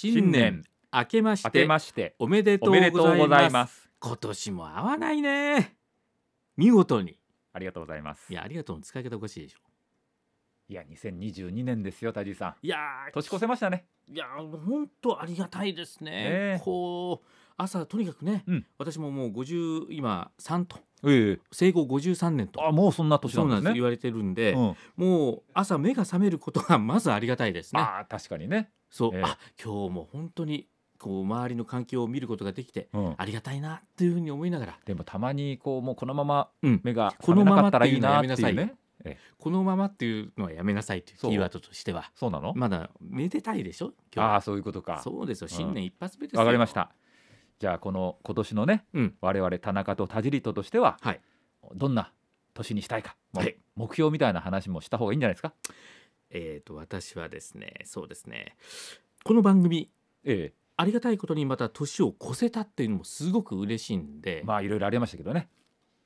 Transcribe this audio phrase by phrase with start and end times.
[0.00, 0.62] 新年
[0.92, 3.90] 明けまし明けてましておめでとおうごございます。
[3.98, 5.76] 今年も合わないね。
[6.56, 7.18] 見事に。
[7.52, 8.32] ありがとうございます。
[8.32, 9.58] いやありがとうの使い方おかしいでしょ。
[10.68, 12.54] いや2022年ですよ田地さん。
[12.62, 12.76] いや
[13.12, 13.86] 年越せましたね。
[14.08, 14.26] ーいや
[14.64, 16.10] 本当ありがたいですね。
[16.12, 16.60] ねえ。
[16.62, 17.26] こう
[17.56, 18.66] 朝とにかくね、うん。
[18.78, 20.78] 私ももう50今3と。
[21.08, 21.40] ええ。
[21.50, 22.64] 生後53年と。
[22.64, 23.74] あもうそんな年なんですね。
[23.74, 24.76] 言われてるんで、うん。
[24.94, 27.80] もう朝目が覚めることがまずありがたいですね。
[27.80, 29.22] ああ確かにね、そう、ええ。
[29.24, 30.68] あ今日も本当に
[30.98, 34.78] こう周りの環境を見ることができてうん、ありがたいなっていうふうに思いながら。
[34.84, 36.80] でもたまにこうもうこのままうん。
[36.82, 38.74] 目がこのまま覚めなかったらいいなっていうね。
[39.38, 42.10] このままっていうのはやめなさいというキーワードとしては。
[42.16, 43.92] そうなの、まだめでたいでしょ？
[44.12, 44.26] 今日。
[44.26, 45.00] ああはそういうことか。
[45.04, 45.48] そうですよ。
[45.48, 46.40] 新年一発目ですよ。
[46.40, 46.90] わかりました。
[47.60, 49.14] じゃあこの今年のね、うん。
[49.20, 51.20] 我々田中と田尻ととしては、はい。
[51.76, 52.12] どんな
[52.54, 53.56] 年にしたいか、はい。
[53.76, 55.52] 目標みたいな話もした方がいいんじゃないですか？
[56.30, 58.54] えー、と私はですねそうですね
[59.24, 59.90] この番組
[60.24, 65.48] えありがたいことにまた年を越せたっていうのもすごく嬉しいんで、えまあいろいろありましたけどね。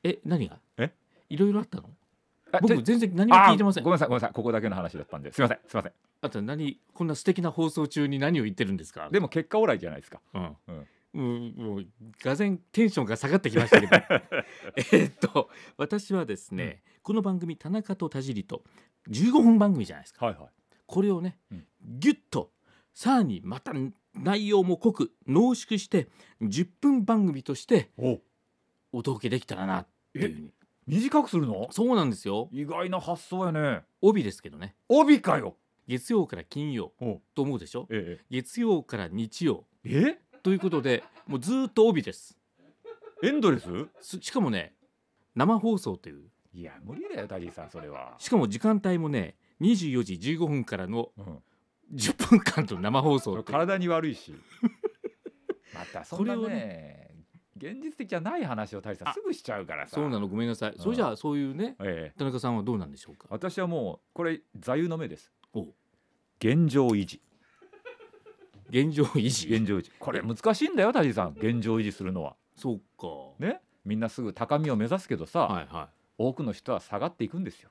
[0.03, 0.59] え何が？
[0.79, 0.95] え？
[1.29, 1.91] いろいろあったの？
[2.61, 3.83] 僕全然何も聞いてません。
[3.83, 4.33] あごめんなさいごめんなさい。
[4.33, 5.31] ここだけの話だったんで。
[5.31, 5.93] すいませんすいません。
[6.23, 6.81] あと何？
[6.95, 9.11] こんな素敵な放送中に何を言ってるんですか？
[9.11, 10.21] でも結果オーライじゃないですか。
[10.33, 10.57] うん。
[10.69, 10.87] うん。
[11.15, 11.87] うん、もう
[12.25, 13.93] がぜんテンションが下がってきましたけど。
[14.77, 18.65] えーっと私はですね、この番組「田中と田尻」と
[19.09, 20.27] 15分番組じゃないですか。
[20.27, 20.49] はいはい。
[20.87, 21.65] これをね、うん。
[21.99, 22.51] ギュッと
[22.95, 23.73] さらにまた
[24.15, 26.09] 内容も濃く濃縮して
[26.43, 28.21] 10分番組としてお。
[28.93, 30.51] お届けできたらなっていうふうに。
[30.87, 31.69] 短くするの？
[31.71, 32.49] そうなんですよ。
[32.53, 33.83] 意外な発想やね。
[34.01, 34.75] 帯ですけどね。
[34.89, 35.57] 帯かよ。
[35.89, 37.21] 月曜から金曜お。
[37.35, 37.87] と思うでしょ？
[37.91, 40.19] え月曜から日曜え？
[40.19, 42.37] えということでもうずーっと帯です。
[43.23, 43.69] エンドレス？
[44.01, 44.75] すしかもね
[45.35, 51.43] 生放送といういや無理だよダディさんそれは、しかも時間帯もね24時15分からのうん、
[51.95, 54.35] 10分間と生放送体に悪いし。
[55.75, 57.03] またそんなこれをね
[57.57, 59.95] 現実的じゃない話を大さんあすぐしちゃうからさ。
[59.95, 60.79] そうなのごめんなさい、ん。
[60.79, 62.19] それじゃあそういうねええ。
[62.19, 63.29] 田中さんはどうなんでしょうか？
[63.31, 65.33] 私はもうこれ座右の銘です。
[65.55, 65.69] お
[66.41, 67.23] 現状維持。
[68.69, 69.55] 現状維持？
[69.55, 69.93] 現状維持。
[69.99, 71.35] これ難しいんだよダディさん。
[71.35, 72.37] 現状維持するのは。
[72.57, 73.07] そうか、
[73.39, 73.61] ね？
[73.85, 75.89] みんなすぐ高みを目指すけどさ、はいは
[76.19, 77.71] 多くの人は下がっていくんですよ。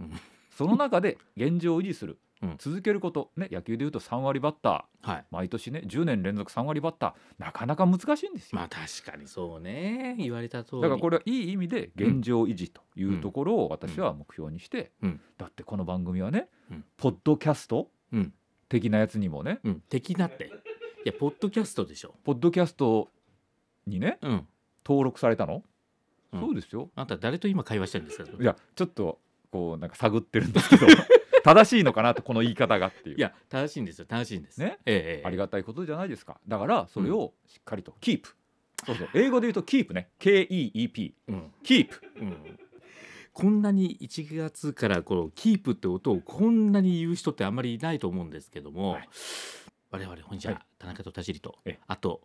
[0.00, 0.12] うん。
[0.50, 2.54] その中で現状を維持する、うん。
[2.58, 3.30] 続けること。
[3.36, 5.08] ね野球でいうと3割バッター。
[5.08, 5.24] いはい。
[5.30, 7.44] 毎年ね10年連続3割バッター。
[7.44, 10.16] なかなか難しいんですよ、まあ確かにそうね。
[10.18, 10.82] 言われた通り。
[10.82, 15.20] だからこれはいい意味で現状維持というところを私は目標にして、うん。
[15.38, 16.84] だってこの番組はね、うん。
[16.96, 18.32] ポッドキャストうん。
[18.68, 19.60] 的なやつにもね。
[19.64, 19.80] うん。
[19.88, 20.46] 敵だって。
[21.04, 22.14] いやポッドキャストでしょ。
[22.24, 23.10] ポッドキャスト
[23.86, 24.46] にねうん。
[24.86, 25.62] 登録されたの、
[26.34, 26.40] うん。
[26.40, 26.90] そうですよ。
[26.96, 28.30] あなた誰と今会話してるんですか？
[28.38, 29.18] いやちょっと
[29.50, 30.86] こうなんか探ってるんですけど。
[31.44, 33.16] 正しいのかなとこの言い方がっていう。
[33.18, 34.06] いや正しいんですよ。
[34.06, 34.58] 正しいんです。
[34.58, 34.78] ね。
[34.86, 36.40] ええええありがたいことじゃないですか。
[36.48, 38.34] だからそれをしっかりとキープ、
[38.86, 39.08] そうそう。
[39.12, 41.52] 英語で言うとキープね KEEP うん。
[41.62, 42.58] キープうん。
[43.34, 49.08] こんなに1月からこのキープって音をこんなに言う人ってあんまりいないと思うんですけども、はい。
[49.90, 50.60] 我々ほんじゃ、はい。
[50.78, 51.78] 田中と田尻とえ。
[51.86, 52.22] あと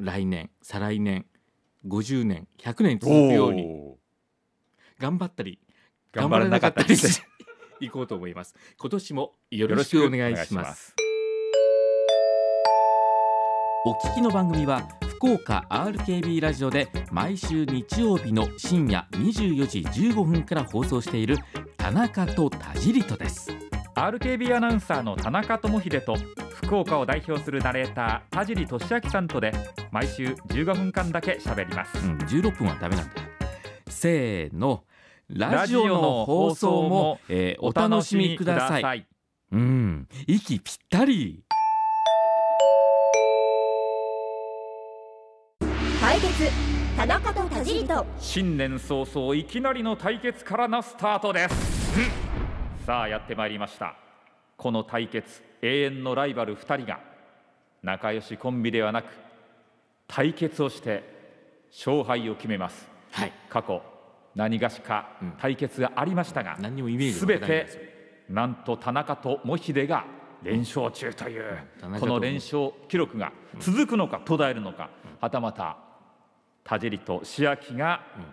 [0.00, 1.24] 来年再来年
[1.86, 3.98] 50年100年続くようにお
[4.98, 5.58] 頑張ったり
[6.12, 7.26] 頑張らなかったりして
[7.80, 8.54] いこうと思います。
[8.78, 10.94] 今年もよよろしくお願いします。
[13.84, 21.36] お聞きの番組は福岡 RKB ラジオで毎週日曜日の深夜24時15分から放送している
[21.76, 23.48] 田中と田尻とです。
[23.94, 26.16] RKB アナウンサーの田中智秀と
[26.66, 29.52] 福岡を代表するナレーター田尻俊明さんとで
[29.92, 33.28] 毎週15分間だけ喋ります、うん、16分はダメなんだよ。
[33.88, 34.82] せーの。
[35.28, 38.98] ラジオの放送も、えーお楽しみください。
[38.98, 39.06] い。
[39.52, 40.08] うん。
[40.26, 41.44] 息ぴったり。
[46.00, 46.50] 対決
[46.96, 48.04] 田中と田尻と。
[48.18, 54.05] 新年早々いきなりの対決からのスタートです、さあやってまいりました
[54.56, 57.00] この対決永遠のライバル2人が
[57.82, 59.06] 仲良しコンビではなく
[60.08, 61.02] 対決をして
[61.70, 62.88] 勝敗を決めます。
[63.12, 63.32] はい。
[63.48, 63.82] 過去
[64.34, 65.32] 何がしかうん。
[65.38, 67.80] 対決がありましたが、何にもイメージすべがないんですよ。
[67.80, 67.96] て
[68.30, 70.04] なんと田中とモヒデが
[70.42, 75.76] 連勝中という、田中とこの連勝記録が続くのか途絶えるのか、はたまた
[76.64, 78.24] 田尻と千秋がうん。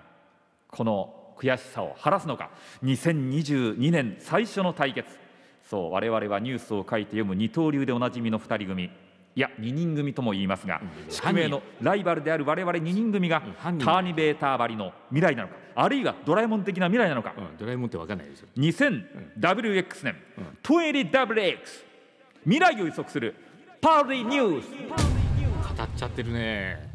[0.69, 2.49] この悔しさを晴らすのか。
[2.83, 5.22] 2022年最初の対決
[5.69, 8.89] そう我々はニュースを書いて読む二刀流でおなじみの2人組。
[9.35, 11.11] いや2人組とも言いますが、うん。
[11.11, 18.47] 宿命のライバルである我々2人組が、ターニベーターばりの未来なのかあるいはドラえもん的な未来なのか、うん、ドラえもんってわかんないですよ。
[18.57, 20.57] 2000WX 年、うん。
[20.61, 21.57] 20WX
[22.43, 23.35] 未来を予測する
[23.81, 24.67] パロディニュース。
[25.77, 26.87] 語っちゃってるね。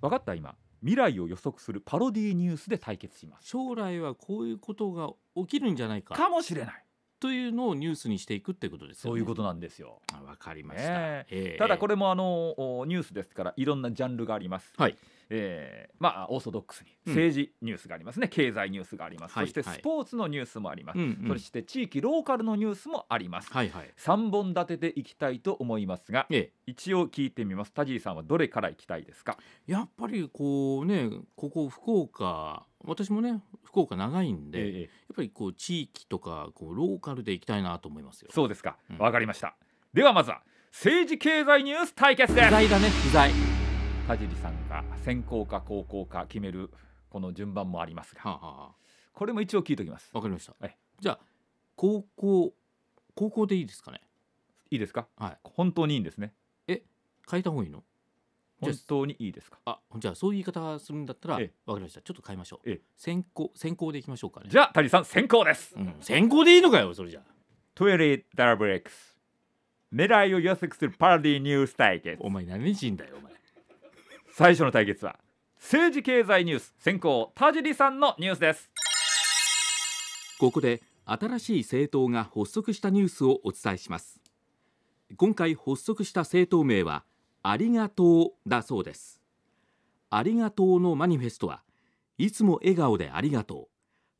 [0.00, 0.34] 分かった？
[0.34, 0.56] 今。
[0.80, 3.46] 未来を予測するパロディニュースで対決します。
[3.46, 6.16] 将来はこういうことが起きるんじゃないか。
[6.16, 6.81] かもしれない
[7.22, 9.12] というのをニュースにしていくってことですよね。
[9.12, 10.00] そういうことなんですよ。
[10.12, 11.54] あわかりました、ねえ。
[11.54, 14.96] えただこれもあのおニュースですからいろんなジャンルがあります、はい。
[15.30, 17.12] えーまあオーソドックスにうん。
[17.14, 21.28] 政治ニュースがありますね、経済ニュースがあります、はいそしてスポーツのニュースもあります、うんうん。
[21.28, 23.90] そして地域ローカルのニュースもあります、はいはい。
[23.98, 26.52] 3本立てでいきたいと思いますがええ。
[26.66, 27.72] 一応聞いてみます。
[27.72, 29.38] 田尻さんはどれからいきたいですか？
[29.66, 35.14] やっぱりこうねここ福岡私もね福岡長いんで、やっええ。
[35.14, 38.30] ぱりこう地域とかこうローカルで行きたいなと思いますよ。
[38.32, 38.76] そうですか。
[38.90, 38.98] うん。
[38.98, 39.56] わかりました、
[39.92, 40.42] ではまずは
[40.72, 42.46] 政治経済ニュース対決です。
[42.48, 43.30] 不在だね不在
[44.08, 46.70] 田尻さんが先行か後攻か決める
[47.08, 48.72] この順番もありますがはあ、は
[49.12, 50.10] これも一応聞いておきます。
[50.12, 50.54] あ、わかりました。
[50.58, 51.18] はいじゃあ
[51.76, 52.52] 高校
[53.14, 54.00] 高校でいいですかね？
[54.70, 55.06] いいですか？
[55.16, 55.38] はい。
[55.44, 56.32] 本当にいいんですね。
[56.66, 56.80] 変
[57.40, 57.84] えた方がいいの？
[58.66, 59.58] 本当にいいですか？
[59.64, 61.48] あじゃあそういう言い方するんだったらわえ。
[61.48, 62.00] かえりました。
[62.00, 62.70] ちょっと変えましょう。
[62.70, 62.80] ええ。
[62.96, 64.46] 先行先行でいきましょうかね。
[64.48, 65.74] じゃあ谷さん先行です。
[65.76, 67.20] うん、先行でいいのかよそれじゃ。
[67.74, 69.18] トイレダラブレックス。
[69.92, 72.16] 狙いを予測するパロディニュース対決。
[72.20, 73.32] お前何人だよお前。
[74.32, 75.18] 最初の対決は
[75.56, 78.70] 政治経済ニュース先行田尻さんのニュースです。
[80.38, 84.20] ここで新しい政党が発足したニュースをお伝えします。
[85.16, 87.04] 今回発足した政党名は
[87.42, 89.20] ありがとうだそうです。
[90.10, 91.62] ありがとうのマニフェストは
[92.18, 93.68] いつも笑顔でありがと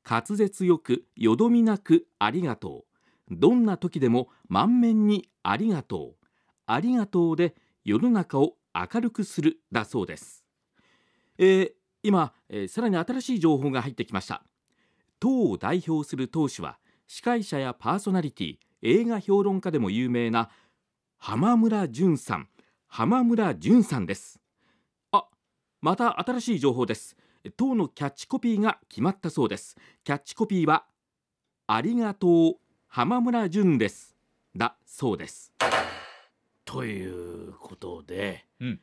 [0.04, 0.08] う。
[0.08, 2.84] 滑舌よくよどみなくありがと
[3.30, 3.36] う。
[3.36, 6.26] どんな時でも満面にありがとう。
[6.66, 7.54] ありがとうで
[7.84, 10.44] 世の中を明るくするだそうです、
[11.36, 11.72] えー
[12.04, 14.42] 今、えーさらに新しい情報が入ってきました。
[15.20, 20.50] 党を代表する党首は司会者やパーソナリティ映画評論家でも有名な
[21.18, 22.48] 浜村淳さん。
[22.94, 24.38] 浜村淳さんです。
[25.12, 25.24] あ
[25.80, 27.16] また新しい情報です。
[27.56, 29.78] 党のキャッチコピーが決まったそうです。
[30.04, 30.84] キャッチコピーは
[31.66, 32.54] ありがとう
[32.88, 34.14] 浜村淳です。
[34.54, 35.54] だそうです。
[36.66, 38.80] ということで、うん。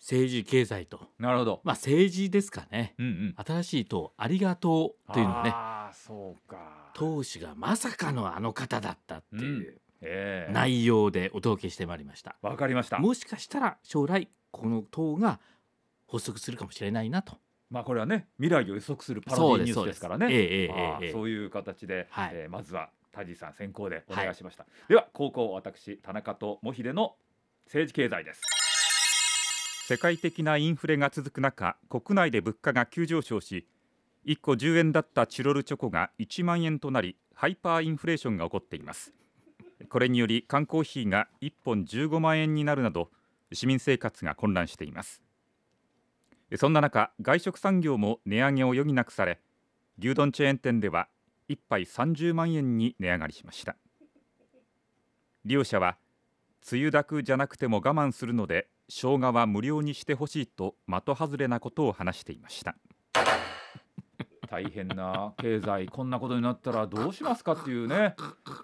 [0.00, 0.98] 政治経済と。
[1.18, 1.60] なるほど。
[1.64, 2.94] まあ政治ですかね。
[2.96, 3.34] うんうん。
[3.36, 5.50] 新しい党ありがとうというのね。
[5.50, 6.56] ああそうか。
[6.94, 10.52] 党首がまさかのあの方だったっていうええ。
[10.52, 12.98] 内容でお届けしてまいりました、わかりました。
[12.98, 15.40] もしかしたら将来この党が
[16.10, 17.36] 発足するかもしれないなと。
[17.70, 20.26] まあこれはね未来を予測するパロディニュースですからね。
[20.26, 20.70] そうですえ
[21.02, 22.30] えそういう形で、はい。
[22.32, 27.16] えーまずは田地さん先行でお願いしました、では高校私田中とモヒデの
[27.64, 28.42] 政治経済です。
[29.88, 33.66] 世界的なインフレが続く中国内で物価が急上昇し
[34.26, 39.14] 1個10円だったチロルチョコが1万円となりハイパーインフレーションが起こっています
[39.88, 43.10] これにより缶コーヒーが1本15万円になるなど
[43.52, 45.22] 市民生活が混乱しています。
[46.56, 49.38] そんな中外食産業も値上げを余儀なくされ
[49.98, 51.08] 牛丼チェーン店では
[51.48, 53.76] 1杯30万円に値上がりしました。
[55.44, 55.98] 利用者は
[56.70, 62.76] 梅雨だくじゃなくても我慢するので生姜は無料にしてほしいと的外れなことを話していました。
[64.50, 68.14] 大変な経済こんなことになったらどうしますかっていうね、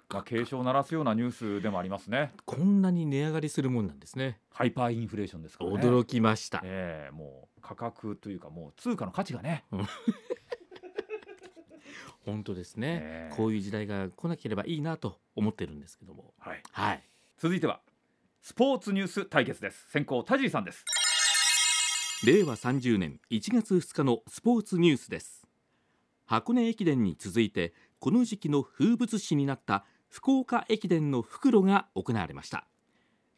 [0.09, 2.33] まあ、警鐘を鳴らすようなニュースでもありますね。
[2.45, 4.41] こんなに値上がりするもんなんですね。
[4.51, 5.77] ハイパーインフレーションですからね。
[5.77, 9.65] 驚きました、ええもう価格というかもう通貨の価値がね、
[12.25, 13.37] 本当ですね、ええ。
[13.37, 16.35] こういう時代が来なければいいなと思ってるんですけども。
[16.39, 17.03] はい、はい。
[17.39, 17.81] 続いては
[18.43, 19.87] スポーツニュース対決です。
[19.91, 20.85] 先行田尻さんです。
[22.25, 25.44] 令和30年1月2日のスポーツニュースです
[26.27, 32.67] 箱根駅伝に続いてこの時期の風物詩になった福岡駅伝の復路が行われました。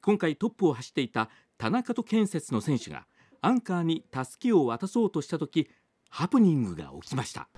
[0.02, 3.06] 今回トップを走っていた田中と建設の選手が
[3.40, 5.68] アンカーにたすきを渡そうとした時
[6.08, 7.48] ハプニングが起きました。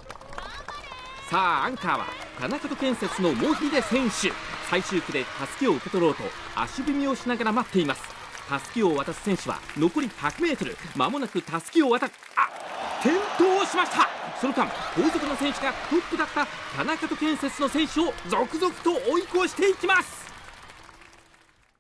[1.31, 2.07] さあアンカーは
[2.41, 4.33] 田中と建設のモヒデ選手。
[4.71, 6.23] 最終区でたすきを受け取ろうと
[6.55, 8.03] 足踏みをしながら待っています。
[8.49, 12.49] たすきを渡す選手は残り 100m 間もなくたすきを渡るあ
[13.01, 14.18] 転倒しました。
[14.41, 20.29] その間後続の選手がトップだった田中と建設の選手を続々と追い越していきます。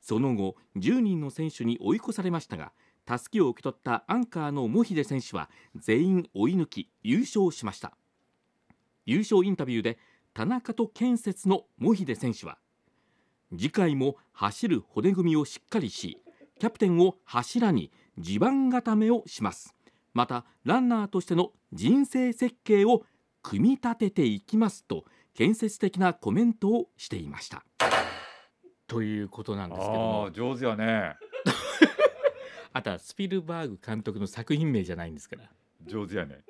[0.01, 2.73] その後10人の選手に追い越されましたが
[3.05, 7.97] たすきを受け取ったアンカーのモヒデ選手は全員追い抜き優勝しました。
[9.07, 9.99] 優勝インタビューで
[10.35, 12.59] 田中と建設のモヒデ選手は
[13.53, 16.19] 次回も走る骨組みをしっかりし
[16.59, 19.78] キャプテンを柱に地盤固めをします。
[20.15, 23.05] またランナーとしての人生設計を
[23.43, 27.65] 組み立てていきますと建設的なコメントをしていました。
[28.87, 30.27] ということなんですけどあも。
[30.27, 31.17] あ上手やね。
[32.73, 35.51] あとはスピルバーグ監督の作品名じゃないんですから。
[35.87, 36.43] 上手やね。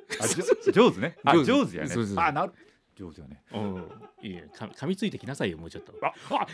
[0.73, 1.19] 上手ね。
[1.25, 1.77] あ上手。
[1.77, 1.89] やね。
[1.89, 2.25] そうそうそう。
[2.25, 2.53] あなる。
[2.97, 3.43] 上手やね。
[3.53, 3.59] う。
[3.59, 3.77] ん
[4.23, 5.93] いいえか噛みついてきなさいよもうちょっと。
[6.03, 6.47] ああ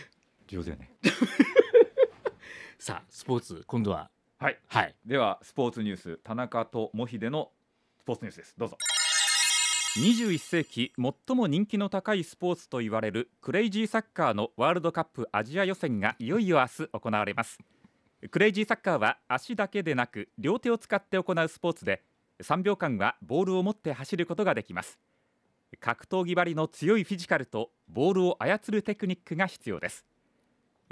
[0.47, 0.91] 上手やね。
[2.79, 4.11] さあスポーツ今度は
[4.45, 4.59] はい。
[4.69, 4.95] はい。
[5.07, 7.49] ではスポーツニュース田中とモヒデの
[7.99, 8.55] スポーツニュースです。
[8.59, 8.77] どうぞ。
[9.97, 17.59] 21世紀最も人気の高いスポーツと言われるクレイジーサッカーのワールドカップアジア予選がいよいよ明日行われます。
[18.31, 22.03] クレイジーサッカーは足だけでなく両手を使って行うスポーツで
[22.43, 24.99] 3秒間はボールを持って走ることができます。
[25.81, 30.05] 格闘技張りの強いフィジカルとボールを操るテクニックが必要です。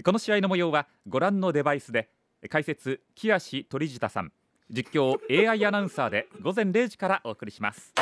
[0.03, 2.09] この試合の模様はご覧のデバイスで
[2.49, 4.33] 解説木足鳥舌さん。
[4.71, 7.93] 実況 AI アナウンサーで午前0時からお送りします。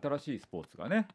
[0.00, 1.06] 新しいスポーツがね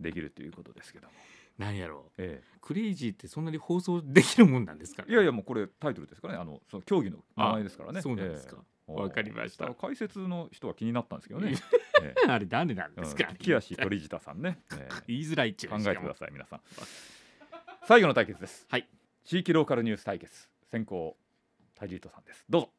[0.00, 1.12] できるということですけども、
[1.58, 2.12] 何やろう。
[2.18, 6.40] えクレイジーってそんなに放送できるもんなんですか、え、いやいやもうこれタイトルですからね。
[6.40, 8.00] あのその競技の名前ですからね。
[8.00, 8.56] あそうなんですか。
[8.88, 8.92] ええ。
[8.92, 9.72] わかりました。
[9.74, 11.54] 解説の人は気になったんですけどね、
[12.02, 13.36] え あれ誰なんえですか、うん。
[13.36, 15.02] 木足鳥舌さんね、 ええ。
[15.08, 16.60] 言いづらいっちゅう考えてください皆さん。
[17.86, 18.66] 最後の対決です。
[18.68, 18.88] はい。
[19.24, 20.48] 地域ローカルニュース対決。
[20.70, 21.16] 先行
[21.78, 22.44] タイジートさんです。
[22.48, 22.70] どうぞ。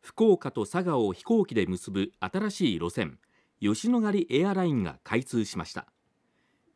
[0.00, 3.18] 福岡と佐賀を飛行機で結ぶ新しい路線
[3.60, 5.86] 吉野ヶ里エアラインが開通しました。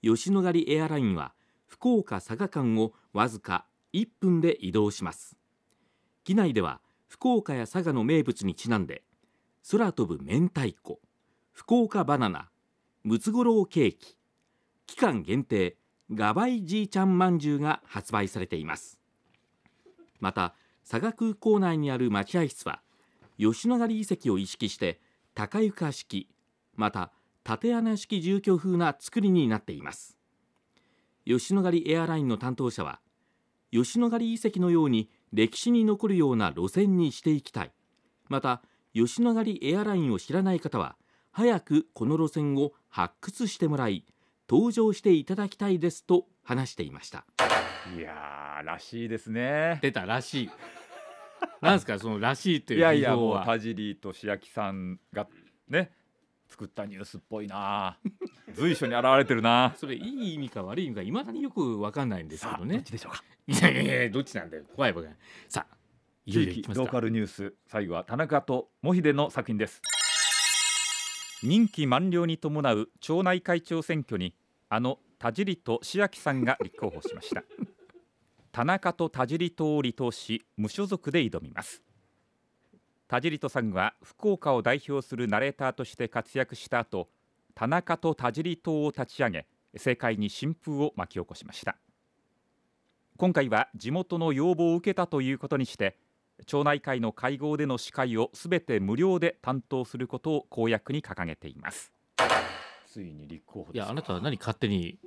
[0.03, 1.33] 吉野ヶ里エアラインは
[1.67, 5.37] 福岡佐賀間をわずか1分で移動します。
[6.25, 9.05] 機内では福岡や佐賀の名物にちなんで
[9.71, 11.01] 空飛ぶ明太子
[11.53, 12.51] 福岡バナナ
[13.05, 14.17] ムツゴロウケーキ
[14.87, 15.77] 期間限定
[16.11, 18.99] ガバイじいちゃんまんじゅうが発売されています。
[20.21, 20.55] また
[20.89, 22.81] 佐賀空港内にある待合室は
[23.39, 25.01] 吉野ヶ里遺跡を意識して
[25.35, 26.29] 高床式
[26.75, 27.12] また
[27.45, 30.17] 縦穴式住居風な作りになっています。
[31.25, 33.01] 吉野ヶ里エアラインの担当者は
[33.73, 37.73] 吉野ヶ里遺跡のように歴史に残るような路線にしていきたい。
[38.29, 38.62] また
[38.95, 40.97] 吉野ヶ里エアラインを知らない方は
[41.31, 44.05] 早くこの路線を発掘してもらい
[44.49, 47.25] 登場していただきたいですと話していました。
[47.97, 49.79] いやーらしいですね。
[49.83, 50.51] 出たらしい。
[51.61, 55.27] なんですかそのらしいっていやいやもう田尻と千秋さんが
[55.69, 55.91] ね
[56.49, 57.99] 作ったニュースっぽいな。
[58.55, 59.75] 随所に現れてるな。
[59.77, 62.77] それいい意味か悪い意味かいまだによくわかんないんですけどね。
[62.77, 63.25] どっちでしょうか？
[63.49, 64.62] いやいやいやどっちなんだよ？
[64.77, 65.09] 怖いわけ
[65.49, 65.77] さあ
[66.25, 69.83] いよローカルニュース最後は田中とモヒデの作品です。
[71.43, 74.33] 任期満了に伴う町内会長選挙に
[74.69, 77.43] あの田尻と千秋さんが立候補しました
[78.52, 81.82] 田中と田尻党を離党し無所属で挑みます。
[83.09, 87.09] 田尻とさんは福岡を代表するナレーターとして活躍した後
[87.54, 91.76] 田中と田尻党を立ち上げ政界に新風を巻き起こしました。
[93.16, 95.97] 今回は地元の要望を受けたということにして
[96.47, 101.92] 町内会の会合での司会をすべて無料で担当することを公約に掲げています。
[102.87, 104.99] ついに立候補いやあなたは何勝手に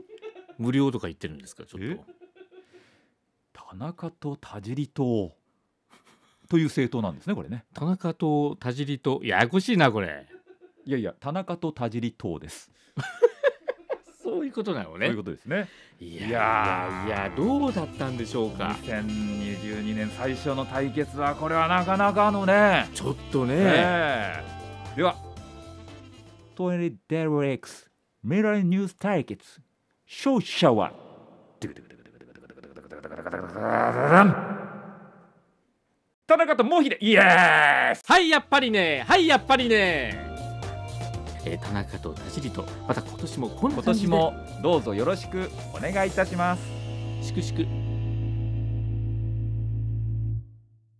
[0.57, 1.95] 無料とか言ってるんですかちょっえ？
[1.95, 2.05] と
[3.77, 5.34] 田中と田尻党
[6.48, 7.65] という政党なんですねこれね。
[7.74, 10.25] 田中と田尻とややこしいなこれ。
[10.86, 12.72] いやいや田中と田尻党です、
[14.24, 15.08] そういうことなのね。
[15.08, 15.67] そういうことですね。
[16.00, 18.77] いやいいやどうだったんでしょうか。
[18.84, 22.89] 2022年最初の対決はこれはなかなかのね。
[22.94, 24.44] ちょっとね、え
[24.94, 24.96] え。
[24.96, 25.17] では
[26.55, 27.91] トイレデロ X
[28.24, 29.60] 未来ニュース対決
[30.08, 30.94] 勝者は？
[36.27, 40.17] 田中とモヒでイエースはいやっぱりねはいやっぱりね
[41.45, 44.33] えー田中と田尻とまた今年もこんな今感じで年も
[44.63, 46.63] どうぞよろしくお願いいたします
[47.27, 47.65] しくしく